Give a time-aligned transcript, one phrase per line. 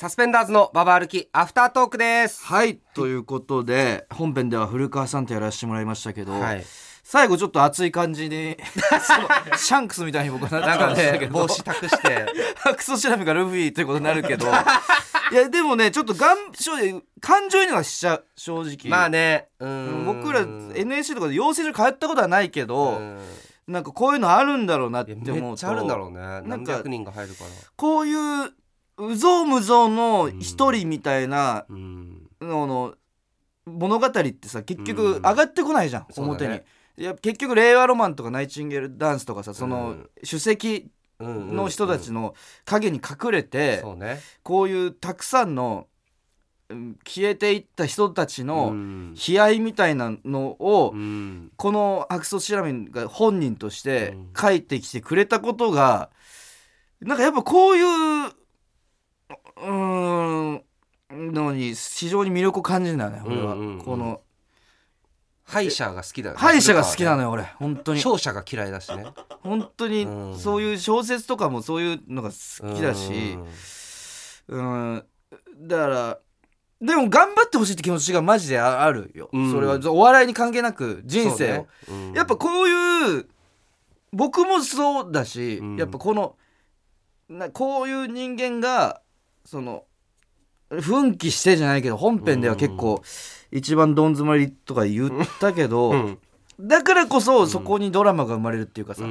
[0.00, 2.42] サスペンダーズのババ歩きアフタートークです。
[2.46, 6.64] はいということで本編では古川さんとやらせてもらいましたけど、はい。
[7.04, 8.56] 最後ちょっと熱い感じに
[9.58, 11.40] シャンクスみたいに僕はななんかってましたけどね。
[11.42, 12.26] 帽子託して。
[12.78, 14.46] クソ調べがルフィということになるけど。
[14.46, 18.90] いやでもねちょっとがん正直感情移入はしちゃう正直。
[18.90, 20.02] まあねううん。
[20.04, 23.18] ん僕ら NSC とかで養成所通ったことはないけど、うん。
[23.68, 25.30] なんかこういうのあるんだろうなってい思うと。
[25.36, 26.40] やめっちゃあるんだろうね。
[26.46, 27.50] 何か百人が入るから。
[27.76, 28.14] こうい
[28.46, 28.52] う
[29.00, 32.28] うぞうむぞうの一人みたいなうん。
[32.40, 32.94] のの
[33.66, 35.22] 物語ってさ結局うん。
[35.22, 36.64] 上がってこないじゃん、表にそうだね。
[36.96, 44.20] いや結局令和ロマンとかナイチンゲールダンスとかさそのうん首席うんの人たちの影に隠れて、そうね。
[44.42, 45.86] こういうたくさんの
[46.70, 49.14] うん消えていった人たちうのん。
[49.14, 51.52] 悲哀みたいなのを、うん。
[51.56, 54.30] このアクソシラミンが本人としてうん。
[54.36, 56.10] 書いてきてくれたことが
[57.00, 58.32] なんかやっぱこういう
[61.10, 63.66] のに非常に魅力を感じるんだよね俺は、うんうん。
[63.78, 64.20] うんこの
[65.42, 66.40] 敗者が好きだよね。
[66.40, 67.98] 敗者が好きなのよよ俺本当に。
[67.98, 69.04] 勝者が嫌いだしね。
[69.42, 70.38] 本当にうん。
[70.38, 73.36] そういう小説とかもそういうのが好きだし
[74.46, 75.04] うん。
[75.62, 76.18] だから
[76.80, 79.50] でも頑張ってほしいって気持ちがマジでああるよ、うん。
[79.50, 81.66] それはお笑いに関係なく人生
[82.14, 83.28] やっぱこういう
[84.12, 85.76] 僕もそうだし、うん。
[85.76, 86.36] やっぱこの
[87.28, 89.02] なこういう人間が
[89.44, 89.84] その
[90.70, 93.02] 奮起してじゃないけど本編では結構
[93.50, 96.18] 一番どん詰まりとか言ったけど、うん。
[96.60, 99.10] だからこそそこにドラマが生まれるっていうかさ、うん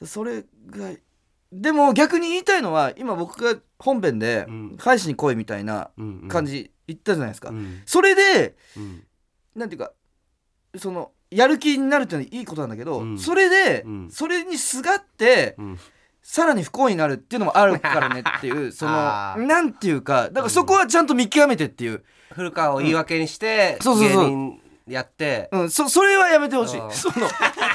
[0.00, 0.06] うん。
[0.06, 0.90] それが
[1.52, 6.28] でも逆に言いたいのは今僕が本編でうん「返しに来い」みたいなうんうん。
[6.28, 7.82] 感じ言ったじゃないですか、うん。
[7.86, 9.04] それでうん。
[9.54, 9.92] なんていうか
[10.76, 13.18] そのやる気になるっていうのはいいことなんだけど、うん。
[13.18, 14.10] それで、うん。
[14.10, 15.78] それにすがって、うん
[16.26, 25.48] さらに不幸になるっていうのもあるからねっていう そのなんていうかだからそこはちゃんと見極めてっていう、古川を言い訳にして芸人やって。
[25.52, 26.80] うん、そそれはやめてほしい。
[26.90, 27.28] その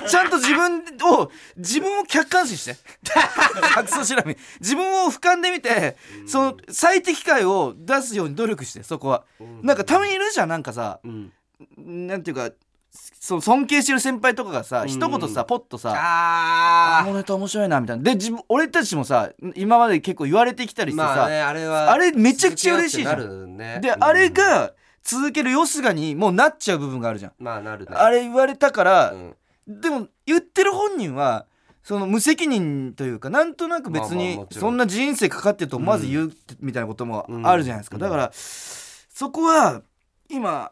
[0.07, 2.75] ちゃんと自分を自分を客観視して。
[4.59, 5.95] 自分を俯瞰で見て
[6.25, 9.25] その最適解を出すように努力してそこは、
[9.61, 10.99] なんかたまにいるじゃんなんかさ。
[11.03, 11.31] うん。
[11.77, 12.49] なんていうか
[12.91, 14.87] その尊敬してる先輩とかがさ、うん。
[14.87, 18.03] 一言さポッとさあこのネタ面白いなみたいな。
[18.03, 23.57] で自分俺たちもさ今まで結構言われてきたりしてさ、まあねあれはあれめちゃくちゃ嬉しいじゃん。
[23.57, 23.79] ね。
[23.81, 24.03] で、うん。
[24.03, 24.73] あれが
[25.03, 27.91] 続けるよすがにもうなっちゃう部分があるじゃん、まあなるね。
[27.95, 29.35] あれ言われたからう、ん。
[29.67, 31.45] でも言ってる本人は
[31.83, 38.01] その無責任というかなんとなく別まあまあにそんな人生かかってると思わず言うみたいなこともあるじゃないですか、うん。
[38.01, 39.81] だからそこは
[40.29, 40.71] 今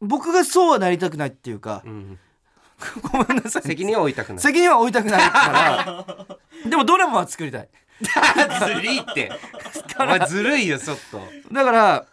[0.00, 2.18] 僕がそうはなりたくないっていうかうん
[3.12, 3.62] ごめんなさい。
[3.62, 4.38] 責任を負いたくない。
[4.38, 5.20] 責任は負いたくない。
[5.30, 7.68] からでもドラマは作りたい。
[8.00, 9.30] ずるいって。
[9.98, 11.20] お前ずるいよちょっと。
[11.52, 12.06] だから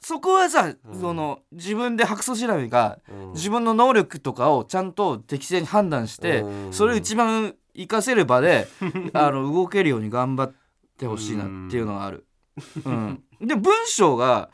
[0.00, 1.00] そこはさ、うん。
[1.00, 3.32] その自分で白素調べがうん。
[3.32, 6.72] 自分の能力とかをちゃんと適正に判断して、うん。
[6.72, 8.66] それを一番活かせる場で
[9.14, 10.54] あの動けるように頑張っ
[10.98, 12.26] てほしいなっていうのはある。
[12.84, 14.50] うん、で文章が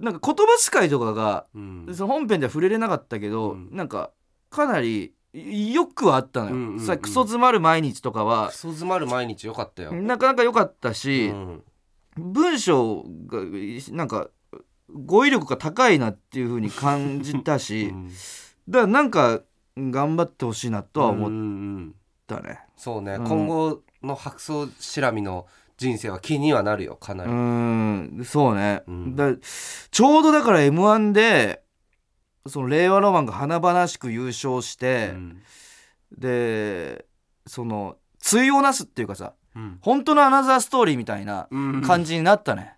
[0.00, 1.84] なんか言葉遣いとかがうん。
[1.88, 3.68] うんその本編では触れれなかったけど、うん。
[3.72, 4.10] なんか
[4.50, 6.54] かなりよくはあったのよ。
[6.54, 6.80] うんうんうん。
[6.80, 8.48] さクソ詰まる毎日とかは。
[8.48, 9.92] クソ詰まる毎日よかったよ。
[9.92, 11.62] なかなか良かったし、うん
[12.16, 13.38] 文章が
[13.92, 14.28] なんか
[14.92, 18.08] 語彙力が高いなっていう風に感じたし、うん。
[18.68, 19.42] だからなんか
[19.76, 21.40] 頑張ってほしいなとは思っうんう
[21.80, 21.94] ん
[22.26, 22.60] たね。
[22.76, 23.24] そうね、うん。
[23.24, 25.46] 今後の白装しらみの
[25.78, 29.16] 人生は気にはなるよかなうり、んそうね、うん。
[29.16, 29.32] だ
[29.90, 31.62] ちょうどだから m 1で
[32.46, 35.42] その令和ロマンが華々しく優勝して、うん。
[36.16, 37.06] で
[37.46, 39.78] その対をなすっていうかさうん。
[39.80, 41.82] 本当のアナザーストーリーみたいなうん。
[41.82, 42.74] 感じになったね。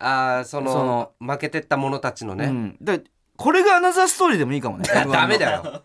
[0.00, 3.04] ああその負けてった者たちのね、うん、で
[3.36, 5.82] これがアナザーストーリーでもいいかもね ダメだよ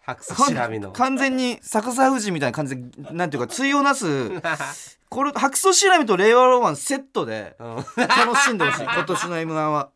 [0.00, 0.92] 白装しらみの。
[0.92, 4.30] 完全に逆さ富士みたいな感じでなんていうか対をなす
[5.08, 8.84] これ白素しらみと令和ロマンセットでうん楽しんでほしい。
[8.88, 9.90] 今年の m 1は。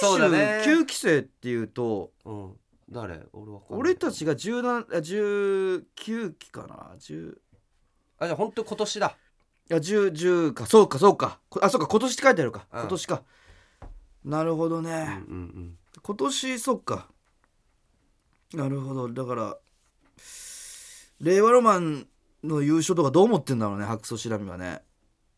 [0.00, 0.62] そうだね。
[0.64, 2.52] 29期生っていうとうん。
[2.90, 3.20] 誰？
[3.32, 3.80] 俺わかんない。
[3.80, 7.36] 俺たちが17あ19期かな？10
[8.18, 9.16] あじゃあ本当今年だ。
[9.70, 10.66] いや10 10か。
[10.66, 11.40] そうかそうか。
[11.48, 12.80] こあそうか今年って書いてあるか、うん。
[12.80, 13.22] 今年か。
[14.24, 17.08] なるほどね、うんうん今年そっか
[18.54, 19.08] なるほど。
[19.08, 19.56] だから
[21.20, 22.06] 令和ロマン
[22.42, 24.82] の優勝とかどう思ってんだろうね白素しらみはね。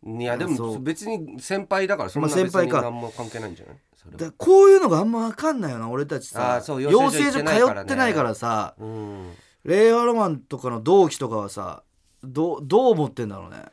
[0.04, 2.60] うんいやでも別に先輩だからそんな輩か。
[2.60, 3.76] に何も関係ないんじゃない？
[4.16, 6.62] だこういうのがあんま分かんないよな俺たちさ。
[6.68, 8.74] 養養成成所通ってないからさ。
[8.78, 9.32] うん。
[9.64, 11.82] 令和ロマンとかの同期とかはさ
[12.22, 13.64] どうどう思ってんだろうね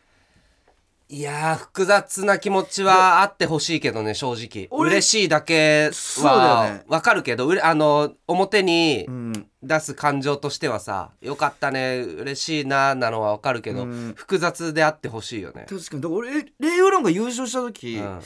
[1.13, 4.67] いやー複雑な気持ちはあってほしいけどね正直。
[4.71, 6.83] 俺嬉しいだけそうだよはね。
[6.87, 9.47] わかるけどうれあの表にうん。
[9.61, 14.13] 出す感情としてはさよかったね嬉しいななのはわかるけど、うん。
[14.15, 15.67] 複雑であってほしいよね。
[15.69, 16.01] 確かに。
[16.01, 18.19] だから俺レイオロンが優勝した時、うん、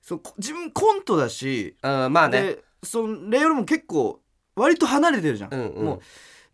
[0.00, 2.42] そうこ自分コントだし、うん、まあね。
[2.42, 4.20] でそのレイオロンも結構
[4.56, 5.84] 割と離れてるじゃん、うんうん。
[5.84, 6.00] もう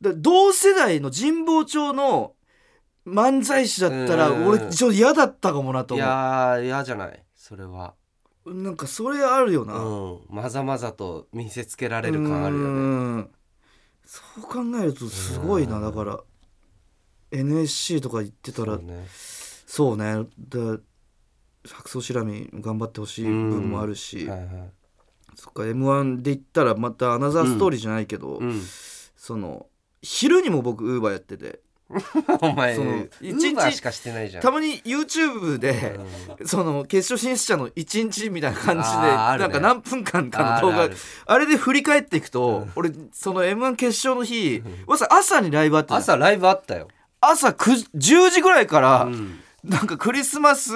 [0.03, 2.33] だ同世代の神保町の
[3.07, 4.47] 漫才師だったらうん。
[4.49, 7.95] 俺ちょっと嫌だったかもなとい思う、やー嫌じゃないそれは。
[8.45, 10.21] なんかそれあるよな、うん。
[10.29, 12.69] まざまざと見せつけられる感あるよね。
[12.69, 12.73] う
[13.19, 13.31] ん。
[14.05, 15.77] そう考えるとすごいな。
[15.77, 15.83] うん。
[15.83, 16.21] だから
[17.33, 19.07] NSC とか行ってたらそうね。
[19.67, 20.27] そうね。
[20.49, 20.81] だ
[21.65, 24.49] 白草しらみ頑張ってほしい部分もあるし、はいはい。
[25.35, 28.63] そっか m 1で言ったらまたアナザーストーリーじゃないけど、うん。
[29.17, 29.67] その
[30.03, 31.61] 昼にも僕ウーバーやってて
[32.43, 34.43] お前その日しかしてないじゃん。
[34.43, 35.99] たまに YouTube で、
[36.45, 39.07] その決勝進出者の1日みたいな感じで、ね。
[39.07, 40.89] なんか何分間かの動画
[41.27, 46.89] あれで振り返っていくと、俺その m 1決勝の日、わざ朝にライブあって朝ライブあったよ、
[47.21, 49.41] 朝9 10時ぐらいから、うん。
[49.63, 50.73] なんかクリスマス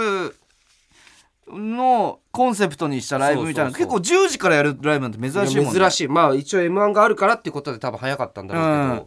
[1.48, 5.80] のコンセプトにしたライブみたいな結構10時からやるライブなんて珍しいもんね。
[5.80, 6.08] 珍しい。
[6.08, 9.06] まあ一応 m 1があるからっていうことで多分早かったんだろう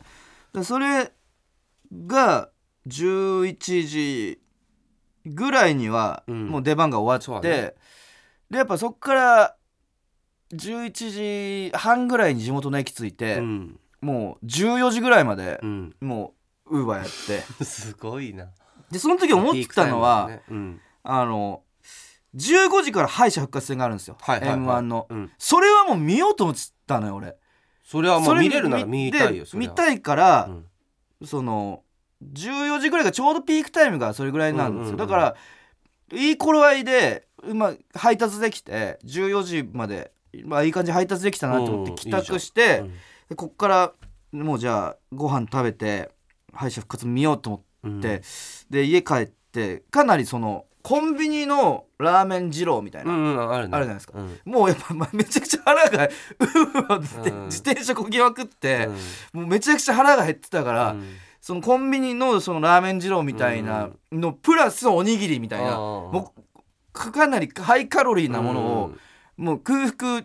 [0.51, 1.13] けど、でそれ
[2.07, 2.49] が
[2.87, 4.39] 11時
[5.25, 6.47] ぐらいにはうん。
[6.47, 7.73] もう出番が終わって、そうだね。
[8.49, 9.55] でやっぱそっから
[10.53, 13.79] 11時半ぐらいに地元の駅着いて、うん。
[14.01, 16.33] もう14時ぐらいまでうん、も
[16.65, 17.07] うウーバーやっ
[17.57, 17.63] て。
[17.63, 18.49] すごいな。
[18.91, 21.63] でその時思ってたのは、ねあの
[22.35, 24.57] 15時から敗者復活戦があるんですよ、はいはいはい。
[24.57, 27.37] m 1のうんうん、それはもう見ようと思ってたのよ俺。
[27.83, 30.65] それはもそう見れるなら見たいよ見たいから、うん
[31.25, 31.83] その
[32.33, 34.97] 14時ぐらいがちょうどピークタイムがそれぐらいなんですよ、うんうんうん。
[34.97, 35.35] だから
[36.13, 40.11] いい頃合いで、まあ、配達できて14時まで、
[40.45, 42.93] まあ、いい感じで配達できたなと思ってうん帰宅して、うん。
[43.29, 43.93] でこっから
[44.31, 46.09] もうじゃあご飯食べて
[46.53, 47.99] 敗者復活見ようと思うん。
[47.99, 48.21] って、
[48.69, 53.75] で家帰ってかなりそのコンビニのラーメン二郎みたいな、うんうんあるね。
[53.75, 54.19] あるじゃないですか。
[54.19, 54.39] うん。
[54.45, 57.45] もうやっぱまあめちゃくちゃ腹がうわってうん。
[57.45, 58.89] 自転車こぎまくって、
[59.33, 59.41] うん。
[59.41, 61.07] もうめちゃくちゃ腹が減ってたから、うん。
[61.39, 66.59] そのコンビニのそのラーメン二郎みたいなのプラスおにぎりみたいな、あーもう
[66.91, 68.93] かかなりハイカロリーなものを、
[69.37, 70.23] もう空腹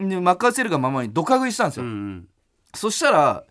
[0.00, 2.26] に任せるがままにドカ食いしたんですうよ、ん。
[2.74, 3.44] そしたら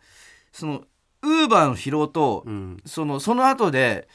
[0.52, 0.84] その
[1.22, 2.78] ウーバーの疲労と、うんうん。
[2.86, 4.08] そのその後で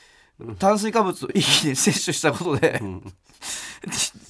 [0.59, 3.13] 炭水化物を一気に摂取したことで、うん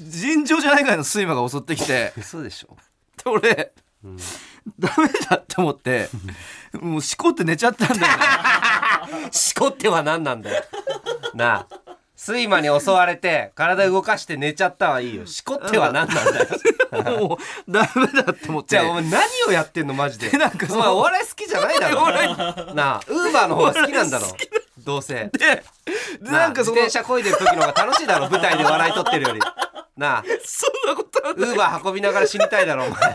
[0.01, 2.77] 尋常じゃないぐらいの睡魔が襲ってきて嘘でしょ。
[3.25, 3.73] で俺
[4.05, 4.17] うん
[4.79, 6.09] ダメだって思って
[6.81, 8.09] もうしこって寝ちゃったんだよね。
[9.33, 10.63] しこっては何なんだよ。
[11.35, 11.77] なあ
[12.17, 15.27] 睡魔に襲われて体動かして寝ちゃったはいいよ。
[15.27, 16.49] しこっては何なんだよ。
[17.29, 18.69] もうダメだって思って。
[18.71, 19.95] じゃあお前何をやってんの？
[19.95, 20.31] マジで。
[20.39, 22.07] なんかお前お笑い好きじゃないだろ。
[22.75, 24.27] なあウーバーの方が好きなんだろ。
[24.79, 25.31] どうせ。
[25.33, 25.65] で
[26.21, 29.41] でなんかその自転車こいでる時の方が楽しいだろ 舞台で笑い取ってるより。
[29.97, 30.25] なあ。
[30.45, 33.15] そんなことはウーバー運びながら死にたいだろお前。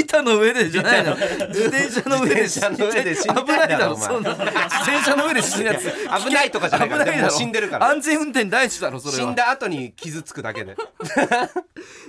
[0.00, 1.14] 板の上でじゃないの。
[1.14, 4.30] 自転車の上で自転車の上で危たないいだろそんな。
[4.30, 5.90] 自転車の上で死ぬやつ。
[6.24, 7.86] 危ないとかじゃないから死んでるから。
[7.86, 9.28] 安全運転第一だろそれは。
[9.30, 10.74] 死んだ後に傷つくだけで。
[11.16, 11.58] だか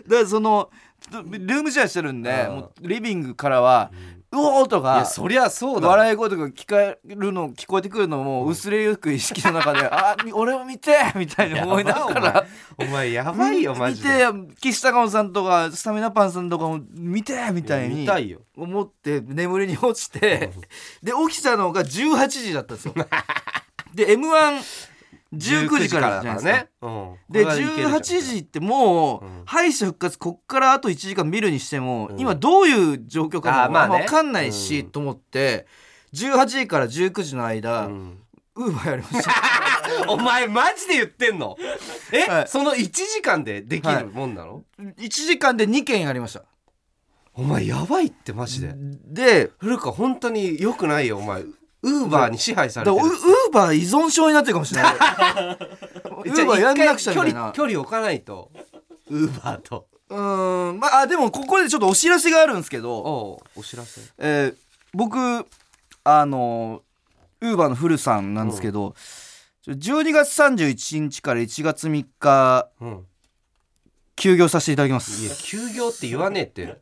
[0.09, 0.69] らその
[1.11, 2.55] ルームシェアしてるんでうん。
[2.55, 3.91] もうリビングからは
[4.31, 5.87] 「うおー!」とかそりゃそうだ。
[5.87, 12.45] ろ笑い声とか聞こえるの聞こえてくるのも薄れゆく意識の中で「あみ俺を見て!」みたいに思いながら。
[12.77, 14.09] お前やばいよマジで。
[14.31, 18.07] 見て岸高野さんとかスタミナパンさんとかも見てみたいに
[18.55, 20.51] 思って眠りに落ちて
[21.01, 22.93] で起きたのが18時だったんですよ。
[23.93, 24.88] で m 1
[25.33, 26.51] 19時からじゃないですか。
[26.51, 27.93] ね、うん、でこれはいけるじゃん。
[27.93, 32.19] 18時ってもう、うん敗者復活こっからあと1時間見るにしても、うん。
[32.19, 33.99] 今どういう状況かもまあね。
[33.99, 35.67] 分かんないし、うんと思って
[36.13, 38.19] 18時から19時の間、うん。
[38.55, 39.31] ウーバーやりました。
[40.07, 41.57] お前マジで言ってんの？
[42.11, 42.47] え、はい。
[42.47, 46.43] その1時間でできるもんなの、1時間で2件やりました。
[47.33, 48.73] お前やばいってマジで。
[48.75, 51.43] で古川本当に良くないよお前
[51.81, 53.03] ウーバーに支配されてる。
[53.03, 54.93] ウウーバー依存症になってるかもしれない。
[54.95, 57.39] ウーバーやんなくちゃみたいな。
[57.39, 58.51] 距離距離置かないと。
[59.09, 59.87] ウーバーと。
[60.09, 64.01] うーんまああでもここでちょっとお知らせがあるんですけど、おうお知らせ。
[64.17, 64.55] えー
[64.91, 65.45] 僕
[66.03, 66.81] あの
[67.41, 68.95] ウーバーのフルさんなんですけど、
[69.61, 73.05] ちょ12月31日から1月3日うん。
[74.15, 76.77] 休業させていただきまいやす休業って言わねえって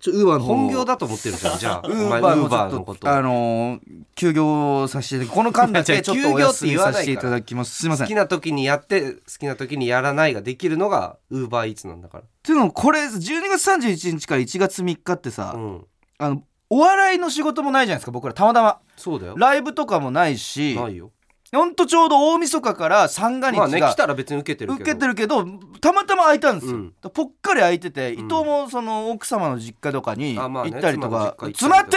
[0.00, 0.44] ちょウーバーの。
[0.44, 1.58] 方本業だと思ってるじゃん。
[1.58, 3.08] じゃあ おウ前ーバーののこと。
[3.08, 3.80] あのー
[4.14, 7.76] 休業させていただきこの間だけ ちょっとお休みさせていただきます。
[7.76, 8.06] すいません。
[8.06, 12.24] 好きな時にやって好きな時にやらないができるのがウーバーイーツなんだから。
[12.24, 15.86] っていうのもこれ12月31日から1月3日ってさ、うん。
[16.18, 18.34] あのお笑いの仕事もないじゃないですか僕ら。
[18.34, 18.78] たまたま。
[18.96, 19.34] そうだよ。
[19.36, 20.74] ライブとかもないし。
[20.74, 21.12] ないよ
[21.50, 24.82] ほんとちょうど大晦日から三が日まあねが来たら別に受けてるけど。
[24.82, 25.46] 受けてるけど
[25.80, 26.94] たまたま空いたんですよ、うん。
[27.14, 28.12] ぽっかり空いてて、ん。
[28.14, 31.96] 伊藤もその奥様の実家とかにあまあね行ったりとか、妻の実家詰まって!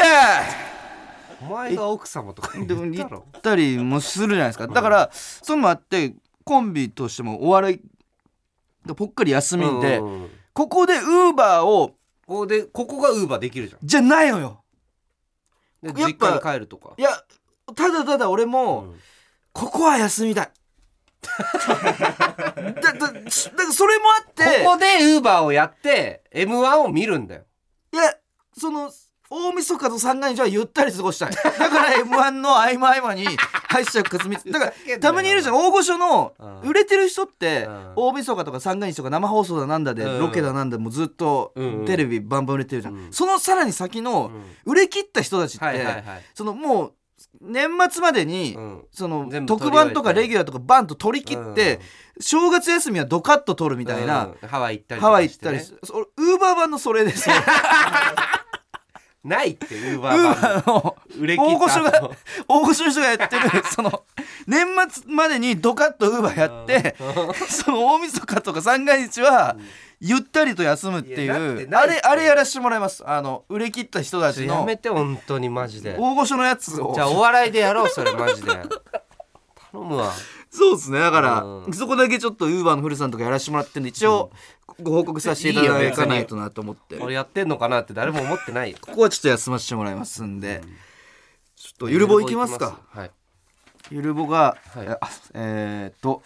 [1.42, 4.68] 行お前が奥様とかでも行言ったろったりもするじゃないですか。
[4.68, 6.14] だから、そういうのもあって
[6.46, 7.82] コンビとしてもお笑い
[8.88, 10.30] がぽっかり休みで、うんうんうん。
[10.54, 11.90] ここでウーバーを
[12.26, 13.80] ここでここがウーバーできるじゃん。
[13.84, 14.64] じゃないのよ。
[15.82, 16.94] でやっぱ実家に帰るとか。
[16.98, 17.10] いや
[17.76, 19.00] ただただ俺も、うん
[19.54, 20.52] ここは休みたい。
[21.22, 24.64] だだだからそれもあって。
[24.64, 27.44] ここでウーバーをやって m 1を見るんだよ。
[27.94, 28.16] いや
[28.58, 28.92] その
[29.30, 31.32] 大晦日と三が日はゆったり過ごしたい。
[31.32, 33.26] だから m 1の合間合間に
[33.70, 35.56] 敗者復活見てだからたまにいるじゃん。
[35.56, 36.60] 大御所のうん。
[36.70, 37.94] 売れてる人ってうん。
[37.96, 40.20] 大晦日とか三が日とか生放送だなんだでうん。
[40.20, 41.54] ロケだなんだもうずっと
[41.86, 43.10] テレビバンバン売れてるじゃうん。
[43.10, 44.72] んそのさらに先のうん。
[44.72, 45.80] 売れ切った人たちってい。
[46.34, 46.94] そのもう
[47.40, 48.86] 年末までにうん。
[48.92, 50.22] その全部特番とか取り終えて。
[50.22, 51.80] レギュラーとかバンと取り切って
[52.20, 54.48] 正月休みはドカッと取るみたいなうん。
[54.48, 57.36] ハワイ行ったりとハワイ行ったりウーバー版のそれですよ
[59.24, 62.14] ないってウーウバーの売れ切った大御所が後
[62.48, 64.04] 大御所の人がやってるその
[64.48, 66.96] 年末までにドカッとウーバーやって
[67.48, 69.56] その大晦日とか三が日は
[70.00, 73.04] ゆったりと休むっていうあれあれやらせてもらいます。
[73.08, 75.96] あの売れ切った人たちのやめて本当にマジで。
[76.00, 76.94] 大御所のやつを。
[76.96, 78.48] じゃあお笑いでやろうそれマジで。
[78.52, 80.12] 頼むわ
[80.52, 81.00] そうですね。
[81.00, 81.74] だから、うん。
[81.74, 84.32] そこだけちょっとウーバーの古さんとかやらせてもらってるんで一応
[84.82, 86.98] ご報告させていただかないとなと思って。
[86.98, 88.78] 俺やってんのかなって誰も思ってないよ。
[88.82, 90.62] ここはちょっと休ませてもらいますんで、
[91.56, 92.80] ちょっとゆるぼ行きますか。
[92.90, 93.12] はい。
[93.92, 94.86] ゆるぼが、はい。
[94.88, 96.22] えあえーっと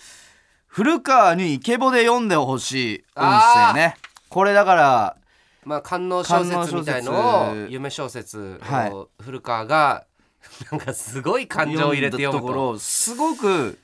[0.67, 3.96] 古川にイケボで読んでほしい音声ね。
[4.27, 5.17] これだから
[5.63, 7.72] まあ官能小説みたいのを官能小説。
[7.72, 8.91] 夢小説はい。
[8.91, 10.05] を古川が
[10.72, 13.77] なんかすごい感情を入れて読む読んだとことろすごく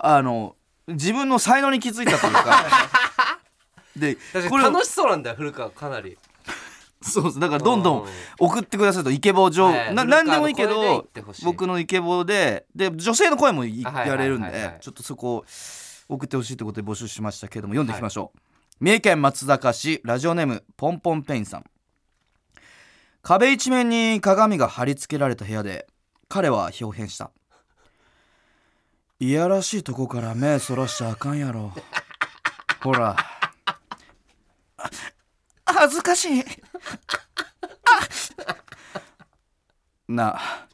[0.00, 2.64] あの自分の才能に気づいたというか。
[3.96, 6.18] で確これ楽しそうなんだよ古川かなり。
[7.02, 7.40] そうです。
[7.40, 8.06] だからどんどうん。
[8.06, 9.94] ん送ってくださるとイケボ上、はい。
[9.94, 11.06] 何でもいいけど
[11.44, 14.72] 僕のイケボでで女性の声もやれるんはいはいはい。
[14.74, 15.44] でちょっとそこを
[16.08, 18.38] 送ってほしいということで募集しましたけども読んでいきましょう、
[18.80, 21.64] 三重県松坂市ラジオネームポンポンペインさん。
[23.22, 25.88] 壁一面に鏡が貼り付けられた部屋で
[26.28, 27.32] 彼は表変した
[29.18, 31.72] いやらしいとこから目そらしちゃあかんやろ。
[32.82, 33.16] ほら。
[35.64, 36.44] 恥ずかしい。
[40.08, 40.36] な。
[40.36, 40.68] あ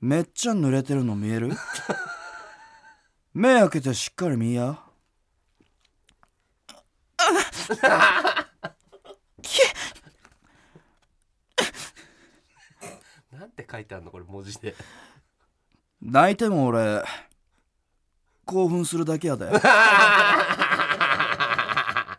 [0.00, 1.50] めっちゃ濡れてるの見える？
[3.32, 4.78] 目開けてしっかり見や。
[13.32, 13.98] なんて書いてあ。
[13.98, 14.74] るのこれ文字で
[16.04, 17.02] 泣いても俺
[18.44, 19.50] 興奮するだけやで。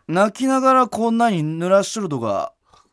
[0.08, 2.52] 泣きながらこんなに濡らしとるとか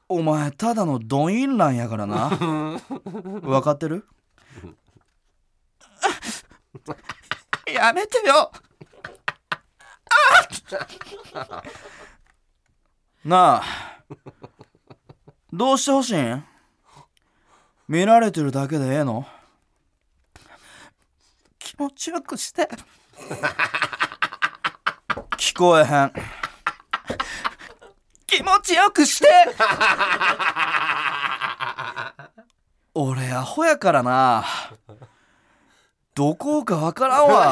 [0.10, 2.30] お前ただのドインランやからな。
[2.30, 4.08] 分かってる？
[7.72, 8.52] やめてよ。
[10.10, 10.48] あ
[13.26, 13.64] なあ
[15.52, 16.44] どうしてほしいん？
[17.88, 19.26] 見られてるだけでええの？
[21.76, 22.70] 気持ちよくして。
[25.38, 26.14] 聞こえへん。
[28.28, 29.28] 気持ちよくして。
[32.94, 34.46] 俺アホやからな。
[36.14, 37.50] どこかわからんわ。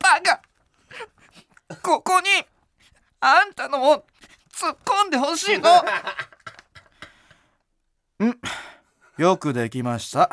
[0.00, 0.40] バカ。
[1.82, 2.26] ここに
[3.20, 4.06] あんたのも
[4.50, 5.82] 突っ込んでほしいのん
[9.16, 10.28] よくできました。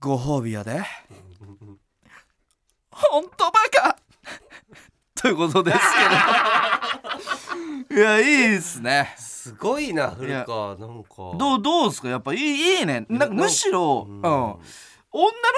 [0.00, 0.82] ご褒美やで。
[2.90, 3.96] ほんとバカ。
[5.20, 5.78] ということです
[7.88, 8.00] けど。
[8.00, 9.14] いやいいですね。
[9.18, 10.76] すごいな古川。
[10.76, 11.08] なんか。
[11.36, 12.08] どうどうですか？
[12.08, 13.06] やっぱいいいいね。
[13.08, 14.60] なんかむしろ、うん、女の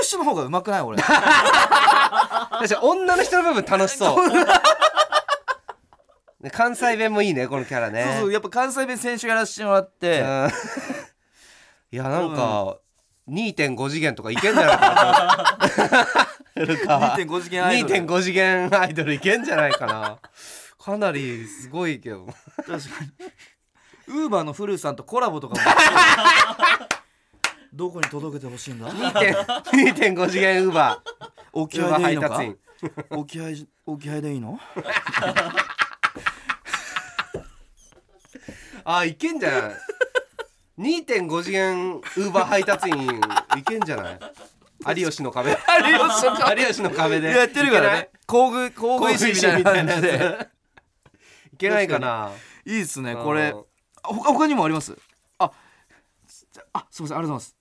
[0.02, 0.80] 人の方がうまくない？
[0.80, 0.96] 俺。
[1.02, 4.28] 確かに女の人の部分楽しそう。
[4.28, 4.44] ね
[6.50, 8.04] 関西弁もいいねこのキャラね。
[8.04, 10.50] そうそうやっぱ関西弁選手やらせてもらって、うん。
[11.92, 12.78] いやなんか、
[13.28, 15.56] 2.5次元とかいけんじゃないか
[16.56, 17.94] な古川2.5次元アイドル。
[17.94, 20.18] 2.5次元アイドルいけんじゃないかな。
[20.78, 22.26] かなりすごいけど。
[22.56, 22.84] 確かに。
[24.06, 25.60] ウーバーのフルさんとコラボとかも。
[27.72, 31.26] どこに届けてほしいんだ？2.5次元ウーバー。
[31.52, 32.34] 沖ウーバー合でいいのか？
[32.36, 32.58] 配達員。
[33.10, 33.44] 沖合
[33.86, 34.60] 沖合でいいの？
[38.84, 39.72] あいけんじゃない
[40.78, 43.20] ？2.5次元ウーバー配達員
[43.56, 44.18] いけんじゃない？
[44.98, 45.50] 有吉の壁。
[45.50, 46.60] 有吉の壁。
[46.62, 47.28] 有吉の壁で。
[47.30, 48.10] やってるからね。
[48.26, 50.48] 工具工具石みたいな感じでや
[51.52, 52.30] いけないかな？
[52.66, 53.14] いいっすね。
[53.16, 53.64] これうん。
[54.02, 54.96] あ他他にもあります？
[55.38, 55.50] あ
[56.72, 57.18] あすいません。
[57.18, 57.56] ありがとうございます。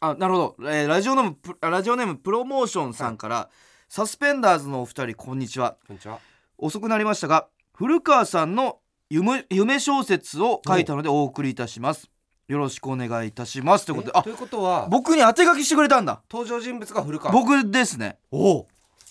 [0.00, 3.50] あなるほど、えーラジオネームプラジオネームプロモーションさんから、
[3.88, 5.76] サスペンダーズのお二人こんにちは。
[5.86, 6.20] こんにちは。
[6.56, 12.10] 遅くなりましたが古川さんの夢夢小説を書いたのでお送りいたします。
[12.48, 13.86] よろしくお願いいたします。
[13.86, 16.22] ということであということは僕に当て書きしてくれたんだ。
[16.30, 18.18] 登場人物が古川僕ですね。
[18.30, 18.66] おう。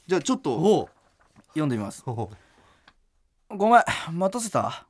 [0.07, 0.89] じゃあちょっと
[1.49, 2.03] 読んでみます。
[2.05, 2.29] ご
[3.69, 4.85] めん待たせた。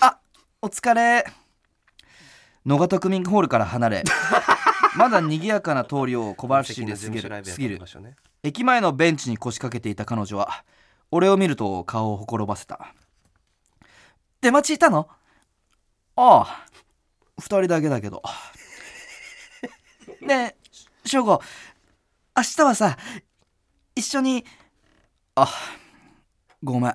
[0.00, 0.18] あ
[0.60, 1.24] お疲れ。
[2.66, 4.04] 野方区民ホールから離れ
[4.96, 7.80] まだ賑やかな通りを小走りで過ぎる過ぎる。
[8.42, 10.64] 駅前のベンチに腰掛けていた彼女は
[11.10, 12.94] 俺を見ると顔をほころばせた
[14.44, 15.08] 出待ちいたの？
[16.16, 16.66] ああ。
[17.38, 18.22] 二人だけだけど。
[20.20, 20.54] ね
[21.06, 21.40] え翔吾
[22.36, 22.98] 明日はさ
[23.96, 24.44] 一緒に
[25.34, 25.48] あ。
[26.62, 26.94] ごめん。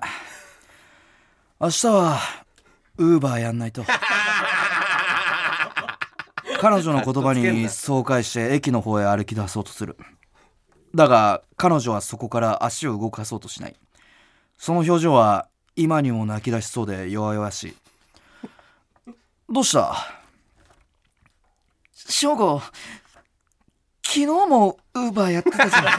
[1.58, 2.20] 明日は
[2.98, 3.84] ウーバーやんないと。
[6.60, 9.96] 彼女の言葉に爽快して駅の方へ歩き出そうとする。
[10.94, 13.76] だが彼女はそこから足を動かそうとしない。
[14.56, 15.49] その表情は
[15.80, 17.74] 今にも泣き出しそうで弱々しい。
[19.48, 19.96] どうした？
[21.94, 22.60] 翔吾
[24.02, 25.84] 昨日もウーバーやってたじゃん。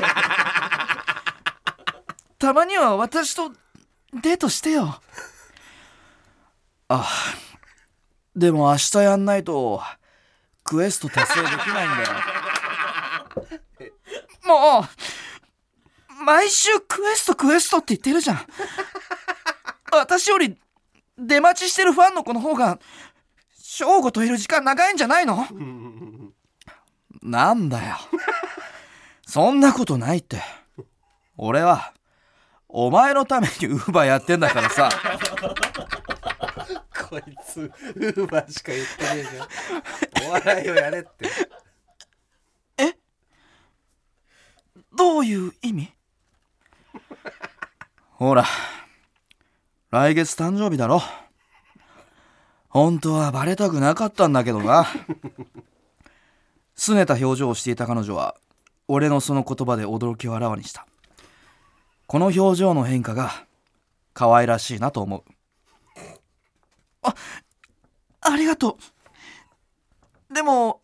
[2.37, 3.49] たまには私と
[4.21, 5.01] デートしてよ。
[6.89, 7.09] あ
[8.35, 9.81] でも明日やんないと
[10.63, 12.09] クエスト達成できないんだよ。
[14.45, 18.45] もう毎週クエストクエストって言ってるじゃん
[19.91, 20.57] 私より
[21.17, 22.79] 出待ちしてるファンの子の方が
[23.53, 25.45] 正吾といる時間長いんじゃないの？
[27.21, 27.97] なんだよ。
[29.25, 30.41] そんなことないって。
[31.37, 31.93] 俺は
[32.67, 34.89] お前のためにウーバーやってんだからさ。
[37.09, 40.29] こいつウーバーしか言ってねえじゃん。
[40.29, 41.29] お笑いをやれって。
[44.93, 45.91] どういう意味？
[48.11, 48.45] ほら
[49.91, 51.01] 来月誕生日だろ。
[52.69, 54.85] 本当はバレたくなかったんだけどな。
[56.77, 58.37] 拗ねた表情をしていた彼女は
[58.87, 60.87] 俺のその言葉で驚きをあらわにした。
[62.07, 63.45] この表情の変化が
[64.13, 65.23] 可愛らしいなと思う。
[67.01, 67.13] あ
[68.21, 68.77] ありがと
[70.29, 70.33] う。
[70.33, 70.81] でも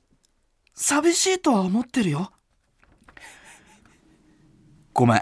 [0.74, 2.34] 寂しいとは思ってるよ。
[4.93, 5.22] ごめん。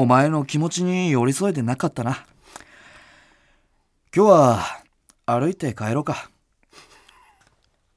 [0.00, 2.24] お前の気持ちに寄り添えてなかったな。
[4.16, 4.62] 今日は
[5.26, 6.30] 歩いて帰ろうか。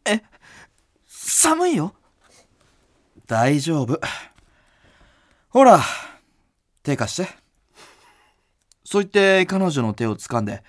[0.04, 0.22] え
[1.08, 1.96] 寒いよ。
[3.26, 4.02] 大丈夫。
[5.48, 5.80] ほら
[6.84, 7.30] 手貸して。
[8.84, 10.62] そう言って彼女の手を掴んで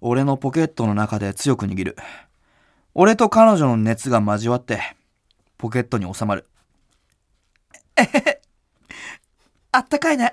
[0.00, 1.96] 俺のポケットの中で強く握る。
[2.94, 4.80] 俺と彼女の熱が交わって
[5.58, 6.48] ポケットに収まる。
[9.72, 10.32] あったかいね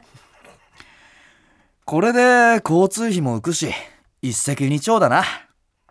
[1.89, 3.71] これで交通費も浮くし
[4.21, 5.23] 一石二鳥だな。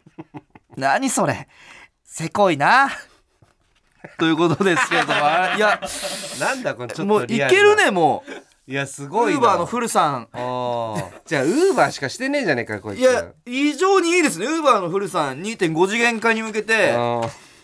[0.76, 1.48] 何それ？
[2.04, 2.90] せこいな。
[4.18, 5.80] ということですけれどもあいや
[6.38, 8.24] なんだこれちょっもういけるねも
[8.68, 9.38] いやすうごいな。
[9.38, 10.28] ウーバーのフルさん。
[10.32, 11.12] あー。
[11.24, 13.00] じゃあウーバーしかしてねえじゃねえかこいつ。
[13.00, 14.44] いや非常にいいですね。
[14.44, 16.92] ウーバーのフルさん2.5次元化に向けて。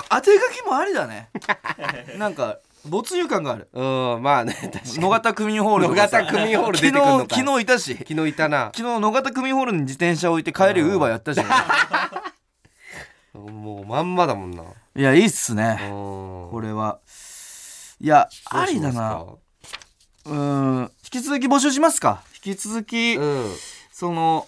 [0.09, 1.29] 当て書きもありだね。
[2.17, 3.69] なんか没入感がある。
[3.73, 3.81] う
[4.19, 4.99] んまあね 確かに。
[4.99, 6.23] 野方区民ホールとかさ。
[6.23, 7.35] 野方ホール出てくんのか。
[7.35, 7.97] 昨日昨日いたし。
[7.99, 8.73] 昨日いたな。
[8.75, 11.47] 昨日野方区民ホールに自転車置いて帰りウーバーやったじゃん
[13.39, 14.63] もうまんまだもんな。
[14.97, 15.79] いやいいっすね。
[15.89, 16.99] ここれは。
[18.01, 19.25] いやありだな。
[20.25, 20.91] うーん。
[21.05, 22.23] 引き続き募集しますか。
[22.45, 23.55] 引き続き、うん。
[23.93, 24.47] その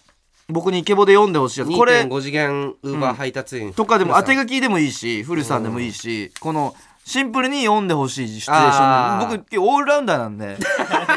[0.49, 1.71] 僕にイケボで読んでほしいやつ。
[1.73, 3.73] これ2.5次元ウーバー配達員。
[3.73, 9.37] とかでも当てが書きでもいいし古さんでもいいし、このシンプルに読んでほしいシチュエーションで。
[9.39, 10.57] 僕オールラウンダーなんで。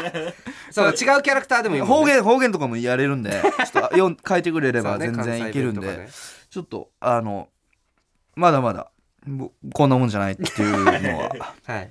[0.70, 1.80] そう違うキャラクターでもいい。
[1.80, 3.30] ね方言方言とかもやれるんで。
[3.72, 6.10] ちょっと書いてくれれば全然いけるんで、関西弁とかね。
[6.50, 7.48] ちょっとあの
[8.36, 8.90] まだまだ
[9.26, 11.54] ぼこんなもんじゃないっていうのは。
[11.64, 11.90] はい。